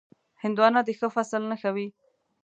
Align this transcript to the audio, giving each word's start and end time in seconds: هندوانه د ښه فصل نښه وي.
هندوانه 0.43 0.81
د 0.87 0.89
ښه 0.97 1.07
فصل 1.15 1.41
نښه 1.51 1.69
وي. 1.75 1.87